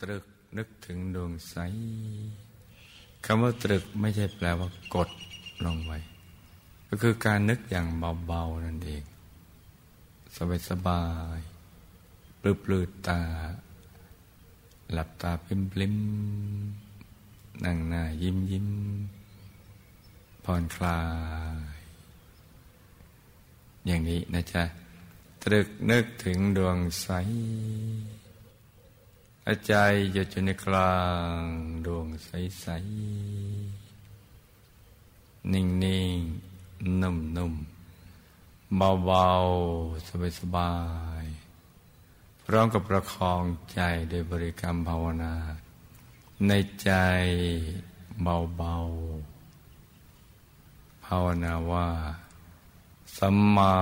[0.00, 0.24] ตรึก
[0.56, 1.56] นึกถึงดวงใส
[3.24, 5.10] คำว่าตรึกไม่ใช่แปลว่ากด
[5.64, 5.98] ลงไว้
[6.88, 7.86] ก็คือการนึกอย่าง
[8.26, 9.04] เบาๆนั่นเอง
[10.68, 11.02] สบา
[11.36, 13.20] ยๆปลื้ดๆตา
[14.92, 15.46] หลับตาพ
[15.80, 18.68] ลิมๆนั่งหน้ายิ้มยิ้ม
[20.44, 21.00] ผ่อนคลา
[21.76, 21.80] ย
[23.86, 24.62] อย่างนี้นะจ๊ะ
[25.42, 27.08] ตรึกนึกถึงดวงใส
[29.48, 29.74] อาใจ
[30.12, 30.94] หยุดอยู่ในกลา
[31.38, 31.40] ง
[31.86, 32.74] ดวงใส ๆ
[35.52, 35.64] นิ่
[36.16, 36.18] ง
[36.54, 37.54] ๆ นุ่ม
[38.12, 39.28] ๆ เบา
[39.72, 40.72] ๆ สบา
[41.22, 41.24] ย
[41.86, 45.34] ๆ พร้อมกับประคองใจโดยบริกรรมภาวนา
[46.46, 46.52] ใน
[46.82, 46.90] ใจ
[48.22, 48.74] เบา
[49.66, 51.88] ๆ ภาวนาว่า
[53.18, 53.74] สัมมา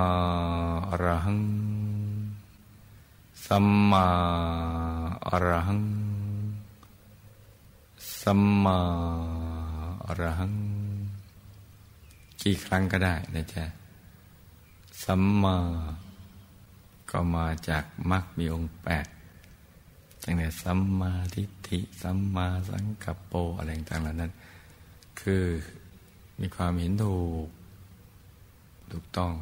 [0.88, 1.40] อรหัง
[3.46, 4.08] สัมมา
[5.28, 5.82] อรหัง
[8.20, 8.78] สัมมา
[10.06, 10.54] อรหัง
[12.42, 13.64] กี่ครั้งก็ได้นะจ๊ะ
[15.04, 15.56] สัมมา
[17.10, 19.06] ก็มาจากมรรคมีองค์แปด
[20.22, 24.32] ตั้งแต่สัมมาทิฏฐิ สัมมาสังกัปโปอะไรต่างๆเหล่านั้น
[25.20, 25.44] คือ
[26.40, 27.48] มีความเห็นถูก
[28.90, 29.32] ถูกต้อง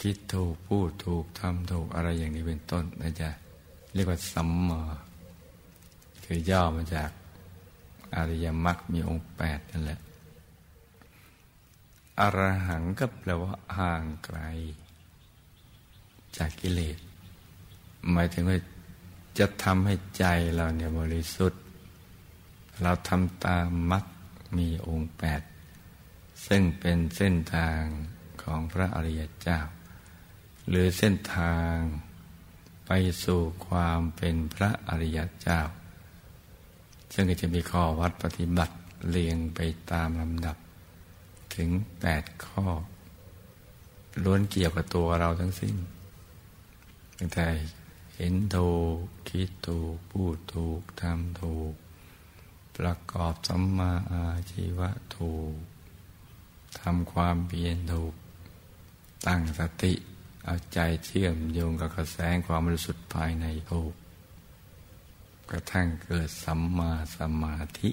[0.00, 3.30] คิดถูก พูดถูกทำถูกอะไรอย่างนี้เป็นต้นนะจ๊ะ
[3.94, 4.82] เรียกว่าสัมมา
[6.24, 7.10] คือย่อมาจาก
[8.16, 10.00] อริยมรรคมีองค์แปดนั่นแหละ
[12.20, 14.38] อรหังก็แปลว่าห่างไกล
[16.36, 16.98] จากกิเลส
[18.12, 18.58] หมายถึงว่า
[19.38, 21.62] จะทำให้ใจเราเนี่ยบริสุทธิ์
[22.82, 24.04] เราทำตามมรรค
[24.56, 25.42] มีองค์แปด
[26.46, 27.82] ซึ่งเป็นเส้นทาง
[28.42, 29.58] ของพระอริยเจ้า
[30.68, 31.76] หรือเส้นทาง
[32.86, 32.90] ไป
[33.24, 35.60] สู่ความเป็นพระอริยเจ้า
[37.12, 38.74] ซึ่งจะมีข้อวัดปฏิบัติ
[39.10, 39.60] เรียงไป
[39.92, 40.56] ตามลำดับ
[41.54, 42.66] ถึงแปดข้อ
[44.24, 45.76] ล้วนเกี่ยวกับตัวเราทั้งสิ้น
[47.18, 47.46] ตั้งแต่
[48.16, 51.72] เห็นถูกคิดถูกพูดถูกทำถูก
[52.76, 55.54] ประกอบสัมมาอาชีวะถูก
[56.80, 58.14] ทำความเพียรถูก
[59.26, 59.92] ตั้งสติ
[60.44, 63.92] เอาใจเชื่อมโยงกับกระแสความบริสุทธิ์ภายในถูก
[65.50, 67.90] กระทั่งเกิดสัมมาสมาธิ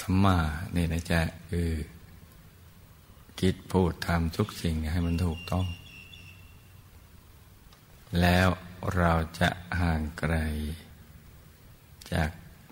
[0.00, 0.38] สัมมา
[0.72, 1.20] เนี่ยนะจ๊ะ
[1.50, 1.70] คือ
[3.40, 5.66] คิดพูดทำทุกสิ่งให้มันถูกต้อง
[8.20, 8.48] แล้ว
[8.96, 9.48] เราจะ
[9.80, 10.34] ห่างไกล
[12.12, 12.30] จาก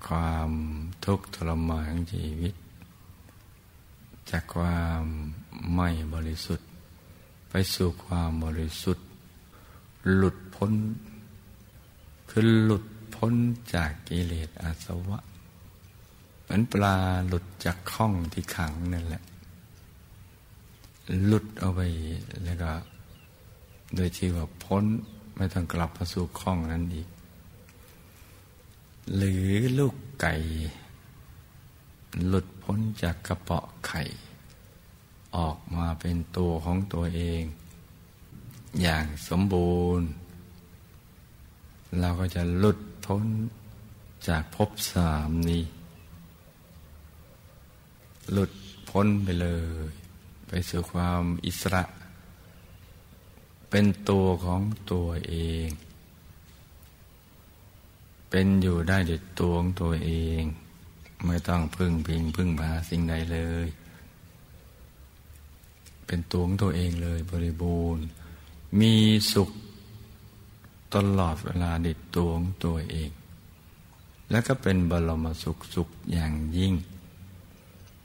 [0.09, 0.51] ความ
[1.05, 2.55] ทุกข์ทรมานของชีวิต
[4.31, 5.03] จากความ
[5.75, 6.69] ไม่บริสุทธิ์
[7.57, 9.09] ไปสู่ความบริสุทธิ์
[10.15, 10.73] หลุดพ้น
[12.31, 12.85] คือหลุด
[13.15, 13.35] พ้น
[13.75, 15.19] จากกิเลสอาสวะ
[16.43, 19.23] เหมือนปลาหลุดจากข้องที่ขังนั่นแหละ
[21.27, 21.81] หลุดเอาไป
[22.45, 22.71] แล้วก็
[23.95, 24.85] โดยที่ว่าพ้น
[25.37, 27.09] ไม่ต้องกลับมาสู่ข้องนั้นอีก
[29.17, 29.47] หรือ
[29.79, 30.35] ลูกไก่
[32.27, 34.03] หลุดพ้นจากกระเปาะไข่
[35.37, 37.43] ออกมาเป็นตัวของตัวเอง
[38.83, 40.09] อย่างสมบูรณ์
[42.01, 43.27] เราก็จะหลุดพ้น
[44.29, 45.65] จากภพสามนี้
[48.33, 48.53] หลุด
[48.89, 49.49] พ้นไปเล
[49.87, 49.89] ย
[50.49, 51.85] ไปสู่ความอิสระ
[53.71, 54.63] เป็นตัวของ
[54.93, 55.69] ตัวเอง
[58.31, 60.43] เป็นอยู่ได้ด้วยตัวของตัวเอง
[61.27, 63.67] ไม่ต้องพึ่งพิงพึ่งพาสิ่งใดเลย
[66.07, 68.05] เป็นตัวของตัวเองเลยบริบูรณ์
[68.81, 68.95] มี
[69.33, 69.51] สุข
[70.95, 73.11] ตลอดเวลาในตัวของตัวเอง
[74.31, 76.75] แล้วก็เป็นบรมสุขสุขอย่างยิ่ง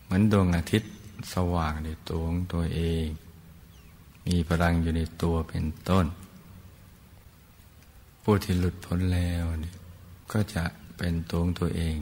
[0.03, 0.91] เหมือนดวงอาทิตย์
[1.33, 3.05] สว่างในตัวของตัวเอง
[4.27, 6.05] มีพลังอยู่ในตัวเป็นต้น
[8.23, 9.43] ผู้ที่หลุดพ้นแล้ว
[10.31, 10.63] ก็จะ
[10.97, 11.97] เป็นตัวของตัวเอง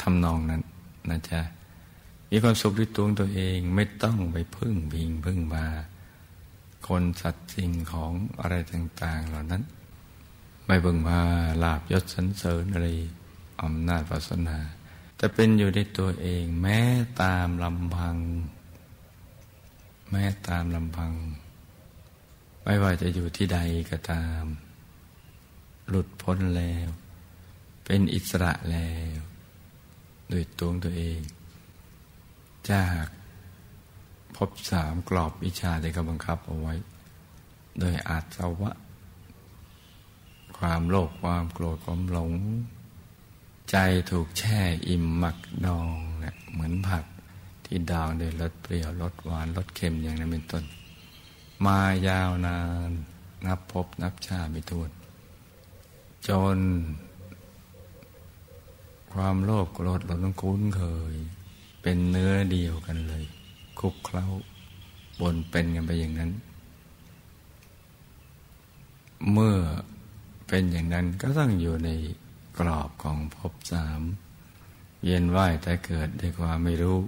[0.00, 0.62] ทำนองนั้น
[1.10, 1.40] นะจ๊ะ
[2.30, 5.66] มีความสุขด้วยตัวตัวเองไม่ต้องไปพึ่งพิงพึ่งมา
[6.88, 9.62] คนสัตว์สิ่งของอะไรต่าง ๆ เหล่านั้น
[10.66, 11.20] ไม่เบิ่งมา
[11.62, 12.88] ลาบยศสันเสริญอะไร
[13.62, 14.58] อำนาจวาสนา
[15.16, 16.78] แต่เป็นอยู่ในตัวเองแม้
[17.22, 18.16] ตามลำพัง
[20.10, 21.12] แม้ตามลำพัง
[22.64, 23.58] ไม่ว่าจะอยู่ที่ใด
[23.90, 24.44] ก็ตาม
[25.88, 26.88] หลุดพ้นแล้ว
[27.84, 29.18] เป็นอิสระแล้ว
[30.32, 31.20] ด้วยตัวตัวเอง
[32.70, 33.04] จาก
[34.36, 36.74] พบสามกรอบวิชาที่เขาบังคับเอาไว้
[37.78, 38.72] โดยอาจสวะ
[40.58, 42.32] ความโลภความโกรธความหลง
[43.70, 43.76] ใจ
[44.10, 47.04] ถูกแช่อิ่มหมักดองเนี่ยเหมือนผัก
[47.64, 50.64] ที่ดองด้วยรสเปรี้ยวรสหวานรสเค็มอย่างนั้นเป็นต้น
[51.64, 51.78] มา
[52.08, 52.58] ยาวนา
[52.88, 52.90] น
[53.46, 54.90] นับพบนับชาไม่ถ้วน
[56.28, 56.58] จน
[59.12, 61.14] ความโลภโกรธเราต้องคุ้นเคย
[61.82, 63.24] เป็นเนื้อเดียวกันเลย
[63.78, 64.26] คุกเคล้า
[65.20, 66.30] บนเป็นกันไปอย่างนั้น
[69.32, 69.56] เมื่อ
[70.48, 71.90] เป็นอย่างนั้นก็ต้องอยู่ใน
[72.58, 74.00] กรอบของภพสาม
[75.04, 76.98] เย็นไหวแต่เกิดด้วยความไม่รู้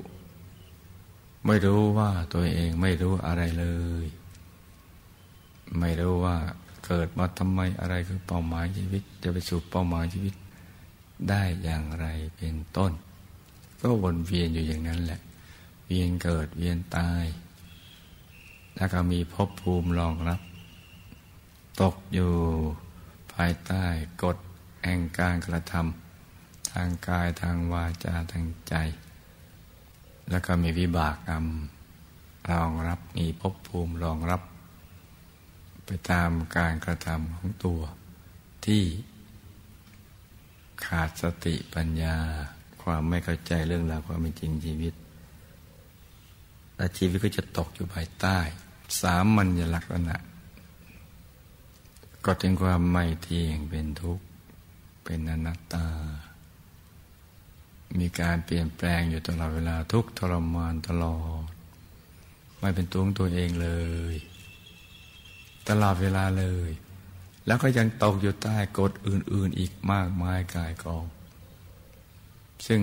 [1.47, 3.67] ไม่รู้ว่าตัวเองไม่รู้อะไรเล
[4.05, 4.07] ย
[5.79, 6.37] ไม่รู้ว่า
[6.87, 10.35] เกิดมาทำไมอะไรคือเป้าหมายชีวิต จะไปสู่เป้าหมายชีวิต
[11.29, 12.93] ได้อย่างไรเป็นต้น
[13.83, 15.21] ก็วนเวียนอยู่อย่างนั้นแหละ
[15.87, 17.25] เวียนเกิดเวียนตาย
[18.77, 20.41] แล้วก็มีภพภูมิรองรับ
[21.81, 22.33] ตกอยู่
[23.33, 23.85] ภายใต้
[24.23, 24.39] กฎ
[24.85, 28.75] แห่งการกระทำทางกายทางวาจาทางใจ
[30.31, 31.47] แล้วก็มีวิบากกรรม
[32.51, 34.43] รองรับมีภพภูมิรองรับ
[35.85, 37.81] ไปตามการกระทำของตัว
[38.67, 38.85] ที่
[40.87, 42.17] ขาดสติปัญญา
[42.83, 44.95] ความไม่เข้าใจเรื่องราวความเป็นจริงชีวิต
[46.77, 48.39] และชีวิตก็จะตกอยู่ภายใต้
[49.01, 50.17] สามัญลักษณะ
[52.25, 54.25] ก็ถึงความไม่เที่ยงเป็นทุกข์
[55.05, 55.89] เป็นอนัตตา
[57.99, 61.45] มีการเปลี่ยนแปลงอยู่ตลอดเวลาทุกทรมานตลอด
[62.61, 63.69] ไม่เป็นตัวของตัวเองเล
[64.13, 64.15] ย
[65.69, 66.71] ตลอดเวลาเลย
[67.47, 71.05] แล้วก็ยังตกอยู่ใต้กฎอื่น ๆ อีกมากมายกายกอง
[72.67, 72.81] ซึ่ง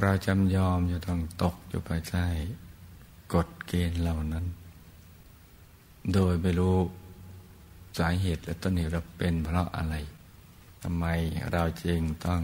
[0.00, 2.26] เราจำยอมจะต้องตกอยู่ภายใต้
[3.34, 4.44] กฎเกณฑ์เหล่านั้น
[6.14, 6.76] โดยไม่รู้
[7.98, 9.94] สาเหตุและต้นเหตุเราเป็นเพราะอะไร
[10.82, 11.06] ทำไม
[11.52, 12.40] เราจึงต้อง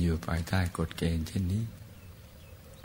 [0.00, 1.64] อยู่ภายใต้กฎเกณฑ์เช่นนี้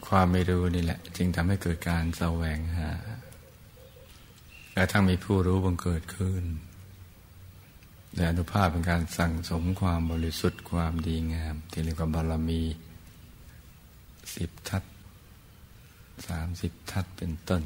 [0.07, 2.91] ความไม่รู้นี่แหละ จึงทำให้เกิดการแสวงหา
[4.73, 6.43] และทั้งมีผู้รู้บังเกิดขึ้น
[8.15, 12.61] และอนุภาพเป็นการสั่งสมความบริสุทธิ์ความดีงาม ที่เรียกว่าบารมี
[14.35, 14.83] สิบทัศ
[16.27, 17.61] สามสิบทัศเป็นต้น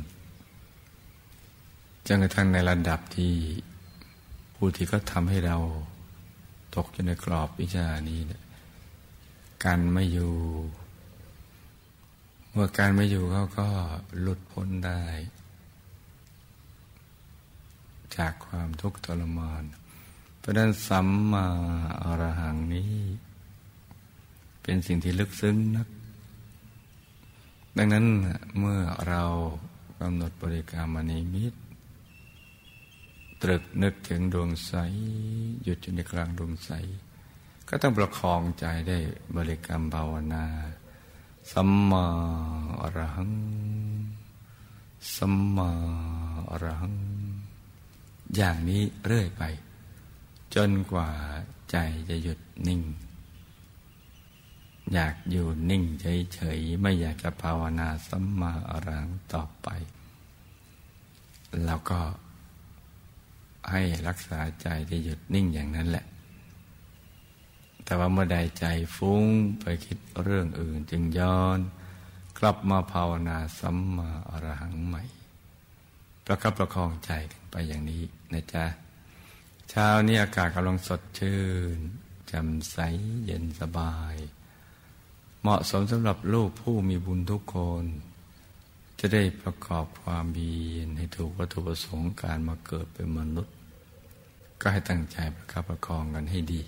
[2.07, 3.33] จนกระทั่งในระดับที่
[4.55, 5.57] ผู้ที่ก็ทำให้เรา
[6.75, 8.43] ตกอยู่ในกรอบวิชานี้เนี่ย
[9.65, 10.33] การไม่อยู่
[12.51, 13.67] เมื่อการไม่อยู่เขาก็
[14.21, 15.03] หลุดพ้นได้
[18.17, 21.45] จากความทุกข์ทรมานเราะนั้นสัมมา
[22.03, 22.93] อรหังนี้
[24.61, 25.87] เป็นสิ่งที่ลึกซึ้งนัก
[27.77, 28.05] ดังนั้น
[28.59, 29.23] เมื่อเรา
[29.99, 31.53] กำหนดบริกรรมนิมิต
[33.41, 34.73] ตรึกนึกถึงดวงใส
[35.63, 36.71] หยุดอยู่ในกลางดวงใส
[37.69, 38.97] ก็ต้องประคองใจได้
[39.35, 40.45] บริกรรมภาวนา
[41.51, 42.05] สัมมา
[42.81, 43.31] อรหัง
[45.15, 45.69] สัมมา
[46.51, 46.95] อรหัง
[48.35, 49.43] อย่างนี้เรื่อยไป
[50.55, 51.09] จนกว่า
[51.71, 51.77] ใจ
[52.09, 52.81] จะหยุดนิ่ง
[54.93, 55.83] อยากอยู่นิ่ง
[56.33, 59.67] เฉยๆไม่อยากจะภาวนาสัมมาอรังต่อไป
[61.65, 61.99] แล้วก็
[63.71, 66.05] ให้รักษาใจที่หยุดนิ่งอย่างนั้นแหละ
[67.83, 68.65] แต่ว่าเมื่อใดใจ
[68.95, 69.25] ฟุ้ง
[69.59, 71.59] ไปคิดเรื่องอื่นจึงย้อน
[72.39, 75.03] กลับมาภาวนาสัมมาอรหังใหม่
[76.25, 78.03] ประคับประคองใจกันไปอย่างนี้
[78.33, 78.65] นะจ๊ะ
[79.69, 81.41] เช้านี้อากาศกำลังสดชื่
[81.75, 81.77] น
[82.27, 82.77] แจ่มใส
[83.25, 84.15] เย็นสบาย
[85.41, 87.85] เหมาะสมสำหรับลูกผู้มีบุญทุกคน
[88.99, 93.55] จะได้ประกอบความเบียนให้ถูกวัตถุประสงค์การมาเกิดเป็นมนุษย์
[94.61, 96.61] ก็ให้ตั้งใจประคับประคองกันให้ดี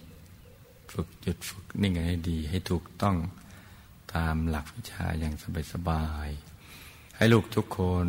[0.91, 3.17] ฝึกหยุดฝึกนิ่งกันให้ดี ให้ถูกต้อง
[4.13, 5.33] ตามหลักวิชาอย่าง
[5.73, 8.07] สบายๆให้ลูกทุกคน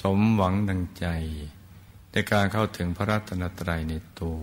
[0.00, 1.06] สมหวังดังใจ
[2.32, 4.38] การเข้าถึงพระรัตนตรัยในตัว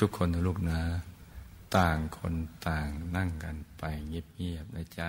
[0.00, 0.80] ทุกๆคนนะลูกนะ
[1.76, 2.34] ต่างคน
[2.68, 5.06] ต่างนั่งกันไปเงียบๆนะจ๊